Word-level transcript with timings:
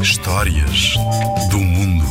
Histórias 0.00 0.94
do 1.50 1.58
mundo. 1.58 2.04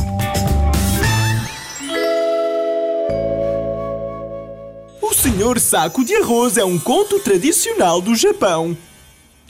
O 5.02 5.12
Senhor 5.12 5.58
Saco 5.58 6.04
de 6.04 6.14
Arroz 6.14 6.56
é 6.56 6.64
um 6.64 6.78
conto 6.78 7.18
tradicional 7.18 8.00
do 8.00 8.14
Japão. 8.14 8.76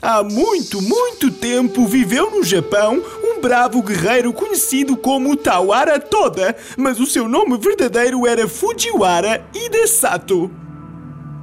Há 0.01 0.23
muito, 0.23 0.81
muito 0.81 1.29
tempo 1.29 1.85
viveu 1.85 2.31
no 2.31 2.43
Japão 2.43 3.03
um 3.23 3.39
bravo 3.39 3.83
guerreiro 3.83 4.33
conhecido 4.33 4.97
como 4.97 5.35
Tawara 5.35 5.99
Toda, 5.99 6.55
mas 6.75 6.99
o 6.99 7.05
seu 7.05 7.27
nome 7.27 7.57
verdadeiro 7.57 8.25
era 8.25 8.47
Fujiwara 8.47 9.45
Hidesato. 9.53 10.49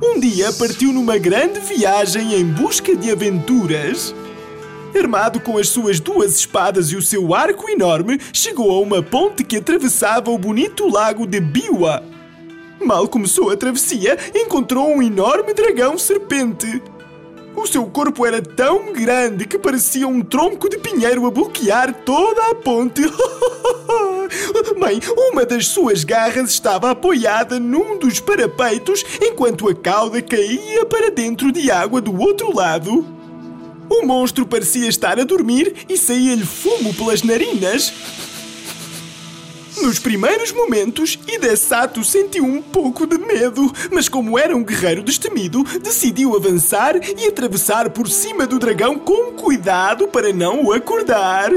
Um 0.02 0.18
dia 0.18 0.52
partiu 0.52 0.92
numa 0.92 1.16
grande 1.18 1.60
viagem 1.60 2.34
em 2.34 2.44
busca 2.44 2.96
de 2.96 3.10
aventuras. 3.10 4.14
Armado 4.96 5.40
com 5.40 5.58
as 5.58 5.68
suas 5.68 6.00
duas 6.00 6.36
espadas 6.36 6.90
e 6.90 6.96
o 6.96 7.02
seu 7.02 7.34
arco 7.34 7.68
enorme, 7.68 8.18
chegou 8.32 8.70
a 8.70 8.80
uma 8.80 9.02
ponte 9.02 9.44
que 9.44 9.58
atravessava 9.58 10.30
o 10.30 10.38
bonito 10.38 10.88
lago 10.88 11.26
de 11.26 11.38
Biwa. 11.38 12.02
Mal 12.80 13.06
começou 13.06 13.50
a 13.50 13.56
travessia, 13.56 14.16
encontrou 14.34 14.88
um 14.88 15.02
enorme 15.02 15.52
dragão 15.52 15.98
serpente. 15.98 16.82
O 17.54 17.66
seu 17.66 17.86
corpo 17.86 18.26
era 18.26 18.40
tão 18.42 18.92
grande 18.92 19.46
que 19.46 19.58
parecia 19.58 20.06
um 20.06 20.22
tronco 20.22 20.68
de 20.68 20.78
pinheiro 20.78 21.26
a 21.26 21.30
bloquear 21.30 21.92
toda 22.04 22.50
a 22.50 22.54
ponte. 22.54 23.02
Bem, 24.78 25.00
uma 25.30 25.46
das 25.46 25.68
suas 25.68 26.04
garras 26.04 26.50
estava 26.50 26.90
apoiada 26.90 27.58
num 27.58 27.98
dos 27.98 28.20
parapeitos 28.20 29.04
enquanto 29.22 29.68
a 29.68 29.74
cauda 29.74 30.20
caía 30.20 30.84
para 30.84 31.10
dentro 31.10 31.50
de 31.50 31.70
água 31.70 32.00
do 32.00 32.18
outro 32.18 32.54
lado. 32.54 33.15
O 33.88 34.04
monstro 34.04 34.46
parecia 34.46 34.88
estar 34.88 35.18
a 35.18 35.24
dormir 35.24 35.86
e 35.88 35.96
saía-lhe 35.96 36.44
fumo 36.44 36.92
pelas 36.94 37.22
narinas. 37.22 37.92
Nos 39.82 39.98
primeiros 39.98 40.52
momentos, 40.52 41.18
Hidesato 41.28 42.02
sentiu 42.02 42.44
um 42.44 42.62
pouco 42.62 43.06
de 43.06 43.18
medo, 43.18 43.70
mas 43.92 44.08
como 44.08 44.38
era 44.38 44.56
um 44.56 44.64
guerreiro 44.64 45.02
destemido, 45.02 45.62
decidiu 45.82 46.34
avançar 46.34 46.96
e 46.96 47.26
atravessar 47.26 47.90
por 47.90 48.08
cima 48.08 48.46
do 48.46 48.58
dragão 48.58 48.98
com 48.98 49.32
cuidado 49.32 50.08
para 50.08 50.32
não 50.32 50.64
o 50.64 50.72
acordar. 50.72 51.50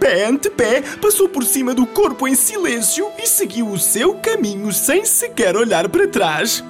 Pé 0.00 0.26
ante 0.26 0.48
pé, 0.48 0.80
passou 1.02 1.28
por 1.28 1.44
cima 1.44 1.74
do 1.74 1.86
corpo 1.86 2.26
em 2.26 2.34
silêncio 2.34 3.06
e 3.22 3.26
seguiu 3.26 3.68
o 3.68 3.78
seu 3.78 4.14
caminho 4.14 4.72
sem 4.72 5.04
sequer 5.04 5.56
olhar 5.56 5.88
para 5.88 6.08
trás. 6.08 6.64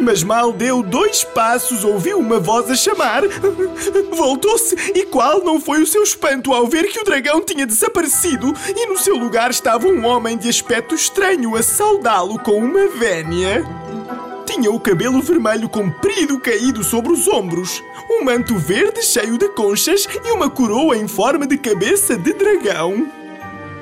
Mas 0.00 0.22
mal 0.22 0.50
deu 0.50 0.82
dois 0.82 1.22
passos, 1.22 1.84
ouviu 1.84 2.18
uma 2.18 2.40
voz 2.40 2.70
a 2.70 2.74
chamar. 2.74 3.22
Voltou-se 4.10 4.74
e 4.94 5.04
qual 5.04 5.44
não 5.44 5.60
foi 5.60 5.82
o 5.82 5.86
seu 5.86 6.02
espanto 6.02 6.54
ao 6.54 6.66
ver 6.66 6.84
que 6.88 7.00
o 7.00 7.04
dragão 7.04 7.42
tinha 7.42 7.66
desaparecido 7.66 8.54
e 8.74 8.86
no 8.86 8.96
seu 8.96 9.16
lugar 9.16 9.50
estava 9.50 9.86
um 9.86 10.06
homem 10.06 10.38
de 10.38 10.48
aspecto 10.48 10.94
estranho 10.94 11.54
a 11.54 11.62
saudá-lo 11.62 12.38
com 12.38 12.52
uma 12.52 12.88
vénia. 12.88 13.62
Tinha 14.46 14.70
o 14.70 14.80
cabelo 14.80 15.20
vermelho 15.20 15.68
comprido 15.68 16.40
caído 16.40 16.82
sobre 16.82 17.12
os 17.12 17.28
ombros, 17.28 17.82
um 18.10 18.24
manto 18.24 18.56
verde 18.56 19.02
cheio 19.02 19.36
de 19.36 19.48
conchas 19.50 20.08
e 20.24 20.32
uma 20.32 20.48
coroa 20.48 20.96
em 20.96 21.06
forma 21.06 21.46
de 21.46 21.58
cabeça 21.58 22.16
de 22.16 22.32
dragão. 22.32 23.06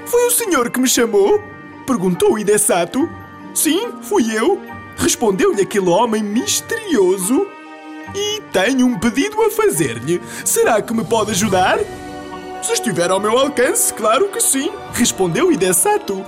Foi 0.05 0.27
o 0.27 0.31
senhor 0.31 0.69
que 0.71 0.81
me 0.81 0.89
chamou? 0.89 1.41
Perguntou 1.87 2.39
Hidesato. 2.39 3.09
Sim, 3.55 3.89
fui 4.03 4.37
eu 4.37 4.78
respondeu-lhe 4.99 5.63
aquele 5.63 5.89
homem 5.89 6.23
misterioso. 6.23 7.47
E 8.15 8.43
tenho 8.53 8.87
um 8.87 8.99
pedido 8.99 9.41
a 9.43 9.51
fazer-lhe. 9.51 10.21
Será 10.45 10.83
que 10.83 10.95
me 10.95 11.05
pode 11.05 11.31
ajudar? 11.31 11.79
Se 12.63 12.73
estiver 12.73 13.11
ao 13.11 13.21
meu 13.21 13.39
alcance, 13.39 13.93
claro 13.95 14.29
que 14.29 14.41
sim, 14.41 14.71
respondeu 14.93 15.53
Hidesato. 15.53 16.25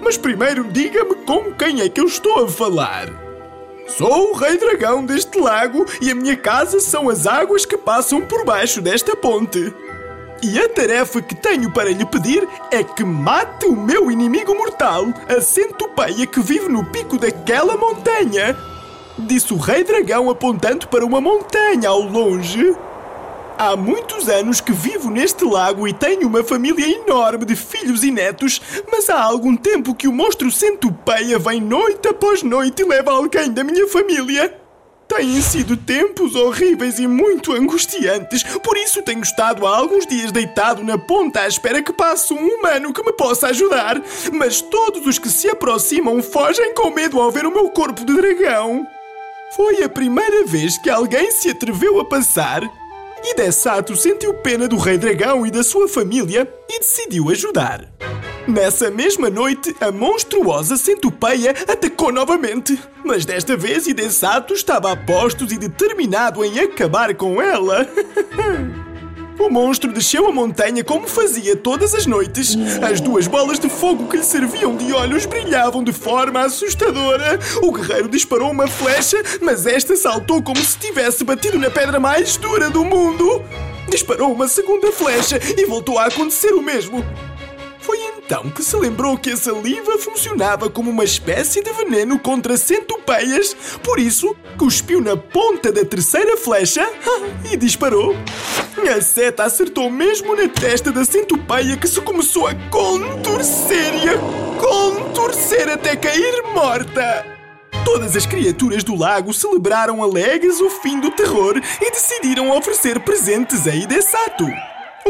Mas 0.00 0.16
primeiro 0.16 0.64
diga-me 0.64 1.16
com 1.26 1.52
quem 1.52 1.80
é 1.80 1.88
que 1.88 2.00
eu 2.00 2.06
estou 2.06 2.44
a 2.44 2.48
falar. 2.48 3.08
Sou 3.88 4.30
o 4.30 4.34
Rei 4.34 4.58
Dragão 4.58 5.04
deste 5.04 5.38
lago 5.38 5.84
e 6.00 6.10
a 6.10 6.14
minha 6.14 6.36
casa 6.36 6.78
são 6.78 7.08
as 7.08 7.26
águas 7.26 7.64
que 7.64 7.76
passam 7.76 8.20
por 8.20 8.44
baixo 8.44 8.82
desta 8.82 9.16
ponte. 9.16 9.74
E 10.40 10.56
a 10.56 10.68
tarefa 10.68 11.20
que 11.20 11.34
tenho 11.34 11.72
para 11.72 11.90
lhe 11.90 12.04
pedir 12.04 12.46
é 12.70 12.84
que 12.84 13.02
mate 13.02 13.66
o 13.66 13.74
meu 13.74 14.08
inimigo 14.08 14.54
mortal, 14.54 15.06
a 15.28 15.40
centopeia 15.40 16.26
que 16.28 16.40
vive 16.40 16.68
no 16.68 16.84
pico 16.84 17.18
daquela 17.18 17.76
montanha. 17.76 18.56
Disse 19.18 19.52
o 19.52 19.56
Rei 19.56 19.82
Dragão 19.82 20.30
apontando 20.30 20.86
para 20.86 21.04
uma 21.04 21.20
montanha 21.20 21.88
ao 21.88 22.02
longe. 22.02 22.72
Há 23.58 23.74
muitos 23.74 24.28
anos 24.28 24.60
que 24.60 24.70
vivo 24.70 25.10
neste 25.10 25.44
lago 25.44 25.88
e 25.88 25.92
tenho 25.92 26.28
uma 26.28 26.44
família 26.44 26.86
enorme 26.86 27.44
de 27.44 27.56
filhos 27.56 28.04
e 28.04 28.10
netos, 28.12 28.60
mas 28.88 29.10
há 29.10 29.20
algum 29.20 29.56
tempo 29.56 29.92
que 29.92 30.06
o 30.06 30.12
monstro 30.12 30.52
centopeia 30.52 31.36
vem 31.40 31.60
noite 31.60 32.06
após 32.06 32.44
noite 32.44 32.82
e 32.82 32.84
leva 32.84 33.10
alguém 33.10 33.50
da 33.50 33.64
minha 33.64 33.88
família. 33.88 34.67
Têm 35.08 35.40
sido 35.40 35.74
tempos 35.74 36.34
horríveis 36.34 36.98
e 36.98 37.06
muito 37.06 37.54
angustiantes, 37.54 38.42
por 38.42 38.76
isso 38.76 39.02
tenho 39.02 39.22
estado 39.22 39.66
há 39.66 39.74
alguns 39.74 40.06
dias 40.06 40.30
deitado 40.30 40.84
na 40.84 40.98
ponta 40.98 41.40
à 41.40 41.48
espera 41.48 41.82
que 41.82 41.94
passe 41.94 42.34
um 42.34 42.46
humano 42.46 42.92
que 42.92 43.02
me 43.02 43.12
possa 43.14 43.48
ajudar. 43.48 44.00
Mas 44.32 44.60
todos 44.60 45.06
os 45.06 45.18
que 45.18 45.30
se 45.30 45.48
aproximam 45.48 46.22
fogem 46.22 46.74
com 46.74 46.90
medo 46.90 47.18
ao 47.18 47.32
ver 47.32 47.46
o 47.46 47.50
meu 47.50 47.70
corpo 47.70 48.04
de 48.04 48.14
dragão. 48.14 48.86
Foi 49.56 49.82
a 49.82 49.88
primeira 49.88 50.44
vez 50.44 50.76
que 50.76 50.90
alguém 50.90 51.32
se 51.32 51.48
atreveu 51.48 51.98
a 51.98 52.04
passar. 52.04 52.62
E 53.24 53.34
Dessato 53.34 53.96
sentiu 53.96 54.34
pena 54.34 54.68
do 54.68 54.76
Rei 54.76 54.98
Dragão 54.98 55.46
e 55.46 55.50
da 55.50 55.62
sua 55.62 55.88
família 55.88 56.46
e 56.68 56.78
decidiu 56.78 57.30
ajudar. 57.30 57.88
Nessa 58.48 58.90
mesma 58.90 59.28
noite, 59.28 59.76
a 59.78 59.92
monstruosa 59.92 60.78
centopeia 60.78 61.50
atacou 61.68 62.10
novamente. 62.10 62.78
Mas 63.04 63.26
desta 63.26 63.58
vez 63.58 63.86
Hidesato 63.86 64.54
estava 64.54 64.90
a 64.90 64.96
postos 64.96 65.52
e 65.52 65.58
determinado 65.58 66.42
em 66.42 66.58
acabar 66.58 67.14
com 67.14 67.42
ela. 67.42 67.86
O 69.38 69.48
monstro 69.48 69.92
desceu 69.92 70.26
a 70.26 70.32
montanha 70.32 70.82
como 70.82 71.06
fazia 71.06 71.54
todas 71.54 71.94
as 71.94 72.06
noites. 72.06 72.56
As 72.82 73.00
duas 73.00 73.28
bolas 73.28 73.60
de 73.60 73.68
fogo 73.68 74.08
que 74.08 74.16
lhe 74.16 74.24
serviam 74.24 74.76
de 74.76 74.92
olhos 74.92 75.26
brilhavam 75.26 75.84
de 75.84 75.92
forma 75.92 76.40
assustadora. 76.40 77.38
O 77.62 77.70
guerreiro 77.70 78.08
disparou 78.08 78.50
uma 78.50 78.66
flecha, 78.66 79.16
mas 79.40 79.64
esta 79.64 79.94
saltou 79.96 80.42
como 80.42 80.58
se 80.58 80.76
tivesse 80.78 81.22
batido 81.22 81.56
na 81.56 81.70
pedra 81.70 82.00
mais 82.00 82.36
dura 82.36 82.68
do 82.68 82.84
mundo. 82.84 83.40
Disparou 83.88 84.32
uma 84.32 84.48
segunda 84.48 84.90
flecha 84.90 85.38
e 85.56 85.64
voltou 85.66 86.00
a 86.00 86.06
acontecer 86.06 86.52
o 86.52 86.60
mesmo. 86.60 87.04
Então 88.28 88.50
que 88.50 88.62
se 88.62 88.76
lembrou 88.76 89.16
que 89.16 89.30
a 89.30 89.36
saliva 89.38 89.96
funcionava 89.96 90.68
como 90.68 90.90
uma 90.90 91.02
espécie 91.02 91.62
de 91.62 91.72
veneno 91.72 92.18
contra 92.18 92.58
centopeias, 92.58 93.56
por 93.82 93.98
isso 93.98 94.36
cuspiu 94.58 95.00
na 95.00 95.16
ponta 95.16 95.72
da 95.72 95.82
terceira 95.82 96.36
flecha 96.36 96.86
e 97.50 97.56
disparou. 97.56 98.14
A 98.94 99.00
seta 99.00 99.44
acertou 99.44 99.88
mesmo 99.88 100.36
na 100.36 100.46
testa 100.46 100.92
da 100.92 101.06
centopeia 101.06 101.78
que 101.78 101.88
se 101.88 102.02
começou 102.02 102.46
a 102.46 102.54
contorcer 102.68 103.94
e 104.04 104.10
a 104.10 104.18
contorcer 104.60 105.70
até 105.70 105.96
cair 105.96 106.42
morta. 106.54 107.24
Todas 107.82 108.14
as 108.14 108.26
criaturas 108.26 108.84
do 108.84 108.94
lago 108.94 109.32
celebraram 109.32 110.02
alegres 110.02 110.60
o 110.60 110.68
fim 110.68 111.00
do 111.00 111.10
terror 111.10 111.58
e 111.80 111.90
decidiram 111.90 112.54
oferecer 112.54 113.00
presentes 113.00 113.66
a 113.66 113.74
Hidesato 113.74 114.44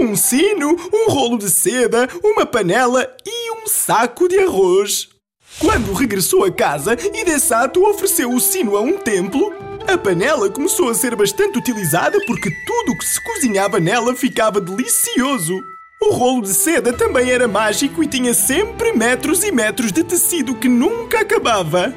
um 0.02 0.16
sino, 0.16 0.76
um 0.92 1.10
rolo 1.10 1.38
de 1.38 1.50
seda, 1.50 2.08
uma 2.22 2.46
panela 2.46 3.08
e 3.26 3.50
um 3.52 3.66
saco 3.66 4.28
de 4.28 4.38
arroz. 4.38 5.08
Quando 5.58 5.92
regressou 5.92 6.44
a 6.44 6.52
casa, 6.52 6.92
Hidesato 6.94 7.82
ofereceu 7.84 8.32
o 8.32 8.40
sino 8.40 8.76
a 8.76 8.80
um 8.80 8.96
templo. 8.98 9.52
A 9.86 9.98
panela 9.98 10.48
começou 10.50 10.88
a 10.88 10.94
ser 10.94 11.16
bastante 11.16 11.58
utilizada 11.58 12.18
porque 12.26 12.50
tudo 12.66 12.92
o 12.92 12.98
que 12.98 13.04
se 13.04 13.22
cozinhava 13.24 13.80
nela 13.80 14.14
ficava 14.14 14.60
delicioso. 14.60 15.54
O 16.00 16.12
rolo 16.12 16.42
de 16.42 16.54
seda 16.54 16.92
também 16.92 17.30
era 17.30 17.48
mágico 17.48 18.02
e 18.02 18.06
tinha 18.06 18.32
sempre 18.32 18.92
metros 18.92 19.42
e 19.42 19.50
metros 19.50 19.90
de 19.90 20.04
tecido 20.04 20.54
que 20.54 20.68
nunca 20.68 21.20
acabava. 21.20 21.92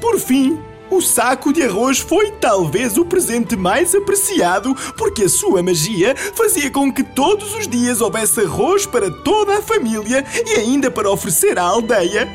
Por 0.00 0.18
fim, 0.18 0.58
o 0.92 1.00
saco 1.00 1.52
de 1.52 1.62
arroz 1.62 2.00
foi 2.00 2.30
talvez 2.32 2.98
o 2.98 3.04
presente 3.04 3.56
mais 3.56 3.94
apreciado 3.94 4.74
porque 4.96 5.24
a 5.24 5.28
sua 5.28 5.62
magia 5.62 6.14
fazia 6.34 6.70
com 6.70 6.92
que 6.92 7.02
todos 7.02 7.54
os 7.54 7.66
dias 7.66 8.00
houvesse 8.00 8.40
arroz 8.40 8.84
para 8.84 9.10
toda 9.10 9.58
a 9.58 9.62
família 9.62 10.24
e 10.46 10.54
ainda 10.54 10.90
para 10.90 11.10
oferecer 11.10 11.58
à 11.58 11.62
aldeia. 11.62 12.28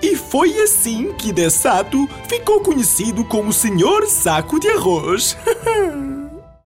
E 0.00 0.14
foi 0.14 0.60
assim 0.60 1.12
que 1.14 1.32
Dessato 1.32 2.08
ficou 2.28 2.60
conhecido 2.60 3.24
como 3.24 3.52
Senhor 3.52 4.06
Saco 4.06 4.60
de 4.60 4.68
Arroz. 4.68 5.36